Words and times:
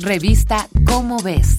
Revista 0.00 0.68
Cómo 0.84 1.18
ves. 1.22 1.58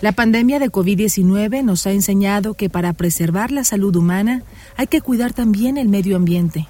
La 0.00 0.10
pandemia 0.10 0.58
de 0.58 0.70
COVID-19 0.70 1.62
nos 1.62 1.86
ha 1.86 1.92
enseñado 1.92 2.54
que 2.54 2.68
para 2.68 2.92
preservar 2.94 3.52
la 3.52 3.62
salud 3.62 3.94
humana 3.94 4.42
hay 4.76 4.88
que 4.88 5.00
cuidar 5.00 5.32
también 5.32 5.78
el 5.78 5.88
medio 5.88 6.16
ambiente. 6.16 6.66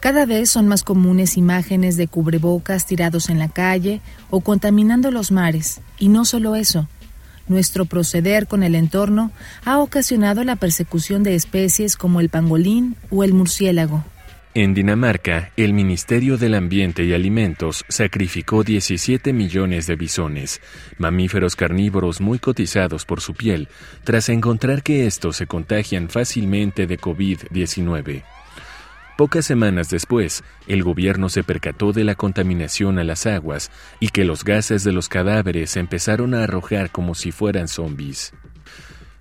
Cada 0.00 0.26
vez 0.26 0.50
son 0.50 0.68
más 0.68 0.82
comunes 0.82 1.38
imágenes 1.38 1.96
de 1.96 2.08
cubrebocas 2.08 2.84
tirados 2.84 3.30
en 3.30 3.38
la 3.38 3.48
calle 3.48 4.02
o 4.28 4.40
contaminando 4.40 5.10
los 5.10 5.32
mares. 5.32 5.80
Y 5.98 6.08
no 6.08 6.26
solo 6.26 6.56
eso, 6.56 6.88
nuestro 7.48 7.86
proceder 7.86 8.46
con 8.46 8.62
el 8.62 8.74
entorno 8.74 9.32
ha 9.64 9.78
ocasionado 9.78 10.44
la 10.44 10.56
persecución 10.56 11.22
de 11.22 11.34
especies 11.34 11.96
como 11.96 12.20
el 12.20 12.28
pangolín 12.28 12.96
o 13.10 13.24
el 13.24 13.32
murciélago. 13.32 14.04
En 14.52 14.74
Dinamarca, 14.74 15.52
el 15.56 15.72
Ministerio 15.72 16.36
del 16.36 16.54
Ambiente 16.54 17.04
y 17.04 17.12
Alimentos 17.12 17.84
sacrificó 17.88 18.64
17 18.64 19.32
millones 19.32 19.86
de 19.86 19.94
bisones, 19.94 20.60
mamíferos 20.98 21.54
carnívoros 21.54 22.20
muy 22.20 22.40
cotizados 22.40 23.04
por 23.04 23.20
su 23.20 23.34
piel, 23.34 23.68
tras 24.02 24.28
encontrar 24.28 24.82
que 24.82 25.06
estos 25.06 25.36
se 25.36 25.46
contagian 25.46 26.08
fácilmente 26.08 26.88
de 26.88 26.98
COVID-19. 26.98 28.24
Pocas 29.16 29.46
semanas 29.46 29.88
después, 29.88 30.42
el 30.66 30.82
gobierno 30.82 31.28
se 31.28 31.44
percató 31.44 31.92
de 31.92 32.02
la 32.02 32.16
contaminación 32.16 32.98
a 32.98 33.04
las 33.04 33.26
aguas 33.26 33.70
y 34.00 34.08
que 34.08 34.24
los 34.24 34.42
gases 34.42 34.82
de 34.82 34.90
los 34.90 35.08
cadáveres 35.08 35.76
empezaron 35.76 36.34
a 36.34 36.42
arrojar 36.42 36.90
como 36.90 37.14
si 37.14 37.30
fueran 37.30 37.68
zombies. 37.68 38.32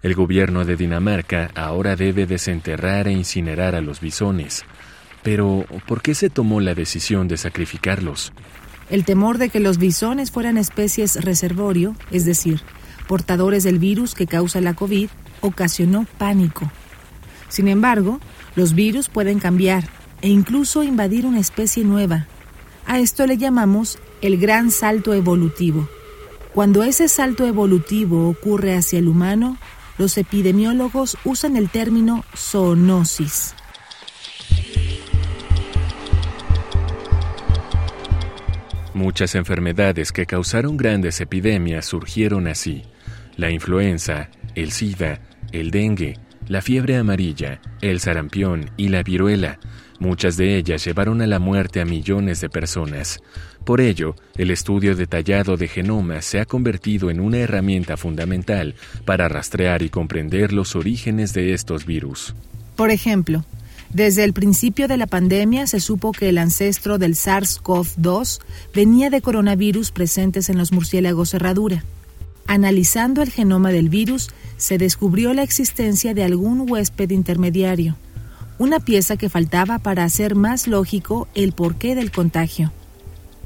El 0.02 0.16
gobierno 0.16 0.66
de 0.66 0.76
Dinamarca 0.76 1.52
ahora 1.54 1.96
debe 1.96 2.26
desenterrar 2.26 3.08
e 3.08 3.12
incinerar 3.12 3.76
a 3.76 3.82
los 3.82 4.00
bisones, 4.00 4.66
pero, 5.24 5.66
¿por 5.88 6.02
qué 6.02 6.16
se 6.16 6.30
tomó 6.30 6.62
la 6.62 6.76
decisión 6.76 7.28
de 7.28 7.38
sacrificarlos? 7.38 8.32
El 8.90 9.06
temor 9.06 9.38
de 9.38 9.50
que 9.50 9.60
los 9.60 9.78
bisones 9.78 10.32
fueran 10.32 10.58
especies 10.58 11.24
reservorio, 11.24 11.96
es 12.12 12.26
decir, 12.26 12.62
portadores 13.08 13.64
del 13.64 13.80
virus 13.80 14.16
que 14.16 14.28
causa 14.28 14.62
la 14.62 14.74
COVID, 14.74 15.10
ocasionó 15.42 16.06
pánico. 16.18 16.72
Sin 17.50 17.68
embargo, 17.68 18.20
los 18.56 18.74
virus 18.74 19.10
pueden 19.10 19.40
cambiar 19.40 19.84
e 20.22 20.30
incluso 20.30 20.84
invadir 20.84 21.26
una 21.26 21.40
especie 21.40 21.84
nueva. 21.84 22.28
A 22.86 23.00
esto 23.00 23.26
le 23.28 23.38
llamamos 23.38 24.00
el 24.22 24.38
gran 24.38 24.72
salto 24.72 25.14
evolutivo. 25.14 25.88
Cuando 26.54 26.84
ese 26.84 27.08
salto 27.08 27.46
evolutivo 27.46 28.28
ocurre 28.28 28.76
hacia 28.76 29.00
el 29.00 29.08
humano, 29.08 29.58
los 29.98 30.18
epidemiólogos 30.18 31.18
usan 31.26 31.56
el 31.56 31.70
término 31.70 32.24
zoonosis. 32.36 33.54
Muchas 39.00 39.34
enfermedades 39.36 40.12
que 40.12 40.26
causaron 40.26 40.76
grandes 40.76 41.22
epidemias 41.22 41.86
surgieron 41.86 42.48
así. 42.48 42.84
La 43.38 43.50
influenza, 43.50 44.30
el 44.56 44.74
SIDA, 44.74 45.22
el 45.54 45.72
dengue, 45.72 46.18
la 46.50 46.62
fiebre 46.62 46.98
amarilla, 46.98 47.62
el 47.80 48.02
sarampión 48.02 48.72
y 48.76 48.90
la 48.90 49.02
viruela. 49.02 49.58
Muchas 50.00 50.36
de 50.36 50.58
ellas 50.58 50.84
llevaron 50.84 51.22
a 51.22 51.28
la 51.28 51.40
muerte 51.40 51.80
a 51.80 51.86
millones 51.86 52.42
de 52.42 52.50
personas. 52.50 53.22
Por 53.64 53.80
ello, 53.80 54.16
el 54.36 54.52
estudio 54.52 54.98
detallado 54.98 55.56
de 55.56 55.70
genomas 55.70 56.26
se 56.26 56.42
ha 56.42 56.46
convertido 56.46 57.10
en 57.10 57.22
una 57.22 57.38
herramienta 57.38 57.96
fundamental 57.96 58.76
para 59.06 59.30
rastrear 59.30 59.82
y 59.82 59.88
comprender 59.88 60.52
los 60.52 60.76
orígenes 60.76 61.32
de 61.32 61.54
estos 61.54 61.86
virus. 61.86 62.36
Por 62.76 62.92
ejemplo, 62.92 63.46
desde 63.94 64.24
el 64.24 64.34
principio 64.34 64.88
de 64.88 64.98
la 64.98 65.08
pandemia 65.08 65.66
se 65.66 65.80
supo 65.80 66.12
que 66.12 66.30
el 66.30 66.38
ancestro 66.38 67.00
del 67.00 67.16
SARS-CoV-2 67.16 68.40
venía 68.74 69.10
de 69.10 69.22
coronavirus 69.22 69.92
presentes 69.92 70.50
en 70.50 70.60
los 70.60 70.72
murciélagos 70.72 71.32
cerradura. 71.32 71.84
Analizando 72.46 73.24
el 73.24 73.32
genoma 73.32 73.72
del 73.72 73.90
virus, 73.90 74.30
se 74.58 74.78
descubrió 74.78 75.34
la 75.34 75.42
existencia 75.42 76.14
de 76.14 76.24
algún 76.24 76.70
huésped 76.70 77.10
intermediario, 77.10 77.96
una 78.60 78.80
pieza 78.80 79.18
que 79.18 79.30
faltaba 79.30 79.80
para 79.80 80.04
hacer 80.04 80.36
más 80.36 80.68
lógico 80.68 81.28
el 81.34 81.54
porqué 81.54 81.96
del 81.96 82.12
contagio. 82.12 82.72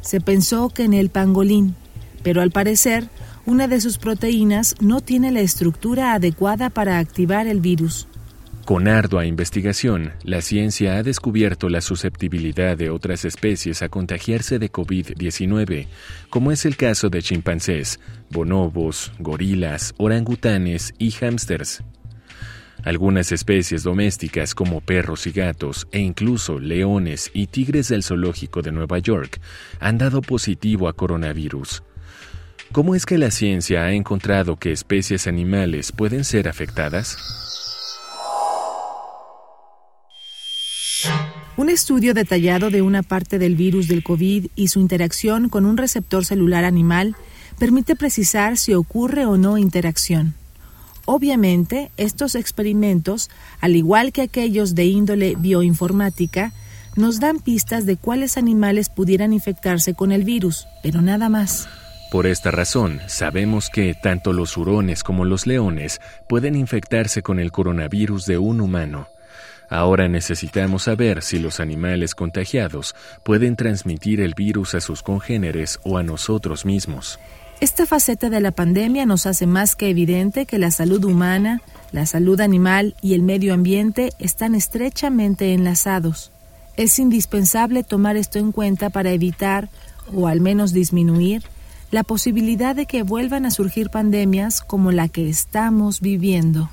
Se 0.01 0.19
pensó 0.19 0.69
que 0.69 0.83
en 0.83 0.93
el 0.93 1.09
pangolín, 1.09 1.75
pero 2.21 2.41
al 2.41 2.51
parecer, 2.51 3.09
una 3.45 3.69
de 3.69 3.79
sus 3.79 3.97
proteínas 3.97 4.75
no 4.81 4.99
tiene 4.99 5.31
la 5.31 5.41
estructura 5.41 6.13
adecuada 6.13 6.69
para 6.69 6.99
activar 6.99 7.47
el 7.47 7.61
virus. 7.61 8.07
Con 8.65 8.87
ardua 8.87 9.25
investigación, 9.25 10.13
la 10.23 10.41
ciencia 10.41 10.95
ha 10.95 11.03
descubierto 11.03 11.67
la 11.67 11.81
susceptibilidad 11.81 12.77
de 12.77 12.89
otras 12.89 13.25
especies 13.25 13.81
a 13.81 13.89
contagiarse 13.89 14.57
de 14.57 14.71
COVID-19, 14.71 15.87
como 16.29 16.49
es 16.49 16.63
el 16.65 16.77
caso 16.77 17.09
de 17.09 17.21
chimpancés, 17.21 17.99
bonobos, 18.29 19.11
gorilas, 19.19 19.93
orangutanes 19.97 20.93
y 20.97 21.11
hámsters. 21.11 21.83
Algunas 22.85 23.33
especies 23.33 23.83
domésticas 23.83 24.55
como 24.55 24.79
perros 24.79 25.27
y 25.27 25.31
gatos 25.31 25.85
e 25.91 25.99
incluso 25.99 26.57
leones 26.57 27.31
y 27.33 27.47
tigres 27.47 27.89
del 27.89 28.01
zoológico 28.01 28.61
de 28.61 28.71
Nueva 28.71 28.99
York 28.99 29.41
han 29.81 29.97
dado 29.97 30.21
positivo 30.21 30.87
a 30.87 30.93
coronavirus. 30.93 31.83
¿Cómo 32.71 32.95
es 32.95 33.05
que 33.05 33.17
la 33.17 33.29
ciencia 33.29 33.83
ha 33.83 33.91
encontrado 33.91 34.55
que 34.55 34.71
especies 34.71 35.27
animales 35.27 35.91
pueden 35.91 36.23
ser 36.23 36.47
afectadas? 36.47 37.42
Un 41.55 41.69
estudio 41.69 42.15
detallado 42.15 42.71
de 42.71 42.81
una 42.81 43.03
parte 43.03 43.37
del 43.37 43.55
virus 43.55 43.87
del 43.87 44.03
COVID 44.03 44.47
y 44.55 44.67
su 44.69 44.79
interacción 44.79 45.49
con 45.49 45.67
un 45.67 45.77
receptor 45.77 46.25
celular 46.25 46.65
animal 46.65 47.15
permite 47.59 47.95
precisar 47.95 48.57
si 48.57 48.73
ocurre 48.73 49.25
o 49.27 49.37
no 49.37 49.59
interacción. 49.59 50.33
Obviamente, 51.05 51.91
estos 51.95 52.33
experimentos, 52.33 53.29
al 53.61 53.75
igual 53.75 54.11
que 54.11 54.23
aquellos 54.23 54.73
de 54.73 54.85
índole 54.85 55.35
bioinformática, 55.37 56.53
nos 56.95 57.19
dan 57.19 57.37
pistas 57.39 57.85
de 57.85 57.97
cuáles 57.97 58.37
animales 58.37 58.89
pudieran 58.89 59.31
infectarse 59.31 59.93
con 59.93 60.11
el 60.11 60.23
virus, 60.23 60.67
pero 60.81 61.01
nada 61.01 61.29
más. 61.29 61.67
Por 62.11 62.25
esta 62.25 62.49
razón, 62.49 62.99
sabemos 63.07 63.69
que 63.69 63.93
tanto 63.93 64.33
los 64.33 64.57
hurones 64.57 65.03
como 65.03 65.23
los 65.25 65.45
leones 65.45 65.99
pueden 66.29 66.55
infectarse 66.55 67.21
con 67.21 67.39
el 67.39 67.51
coronavirus 67.51 68.25
de 68.25 68.37
un 68.39 68.61
humano. 68.61 69.07
Ahora 69.69 70.07
necesitamos 70.07 70.83
saber 70.83 71.21
si 71.21 71.39
los 71.39 71.59
animales 71.59 72.15
contagiados 72.15 72.95
pueden 73.23 73.55
transmitir 73.55 74.21
el 74.21 74.33
virus 74.35 74.75
a 74.75 74.81
sus 74.81 75.01
congéneres 75.01 75.79
o 75.83 75.97
a 75.97 76.03
nosotros 76.03 76.65
mismos. 76.65 77.19
Esta 77.59 77.85
faceta 77.85 78.29
de 78.29 78.41
la 78.41 78.51
pandemia 78.51 79.05
nos 79.05 79.25
hace 79.25 79.47
más 79.47 79.75
que 79.75 79.89
evidente 79.89 80.45
que 80.45 80.59
la 80.59 80.69
salud 80.69 81.03
humana, 81.05 81.61
la 81.91 82.05
salud 82.05 82.41
animal 82.41 82.95
y 83.01 83.13
el 83.13 83.21
medio 83.21 83.53
ambiente 83.53 84.11
están 84.19 84.53
estrechamente 84.53 85.53
enlazados. 85.53 86.31
Es 86.75 86.99
indispensable 86.99 87.83
tomar 87.83 88.17
esto 88.17 88.39
en 88.39 88.51
cuenta 88.51 88.89
para 88.89 89.11
evitar, 89.11 89.69
o 90.13 90.27
al 90.27 90.41
menos 90.41 90.73
disminuir, 90.73 91.43
la 91.89 92.03
posibilidad 92.03 92.75
de 92.75 92.85
que 92.85 93.03
vuelvan 93.03 93.45
a 93.45 93.51
surgir 93.51 93.89
pandemias 93.89 94.61
como 94.61 94.91
la 94.91 95.07
que 95.07 95.29
estamos 95.29 96.01
viviendo 96.01 96.69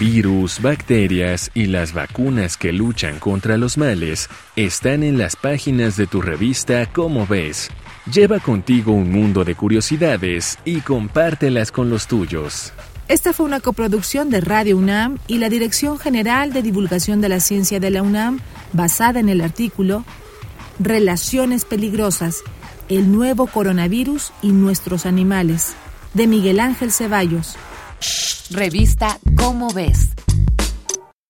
virus, 0.00 0.62
bacterias 0.62 1.50
y 1.52 1.66
las 1.66 1.92
vacunas 1.92 2.56
que 2.56 2.72
luchan 2.72 3.18
contra 3.18 3.58
los 3.58 3.76
males 3.76 4.30
están 4.56 5.02
en 5.02 5.18
las 5.18 5.36
páginas 5.36 5.98
de 5.98 6.06
tu 6.06 6.22
revista 6.22 6.90
Como 6.90 7.26
ves. 7.26 7.68
Lleva 8.10 8.40
contigo 8.40 8.92
un 8.92 9.12
mundo 9.12 9.44
de 9.44 9.54
curiosidades 9.54 10.58
y 10.64 10.80
compártelas 10.80 11.70
con 11.70 11.90
los 11.90 12.06
tuyos. 12.06 12.72
Esta 13.08 13.34
fue 13.34 13.44
una 13.44 13.60
coproducción 13.60 14.30
de 14.30 14.40
Radio 14.40 14.78
UNAM 14.78 15.18
y 15.26 15.36
la 15.36 15.50
Dirección 15.50 15.98
General 15.98 16.54
de 16.54 16.62
Divulgación 16.62 17.20
de 17.20 17.28
la 17.28 17.40
Ciencia 17.40 17.78
de 17.78 17.90
la 17.90 18.02
UNAM, 18.02 18.40
basada 18.72 19.20
en 19.20 19.28
el 19.28 19.42
artículo 19.42 20.06
Relaciones 20.78 21.66
peligrosas, 21.66 22.38
el 22.88 23.12
nuevo 23.12 23.46
coronavirus 23.48 24.32
y 24.40 24.52
nuestros 24.52 25.04
animales, 25.04 25.74
de 26.14 26.26
Miguel 26.26 26.58
Ángel 26.58 26.90
Ceballos. 26.90 27.58
Revista 28.50 29.18
Cómo 29.36 29.68
ves. 29.72 30.10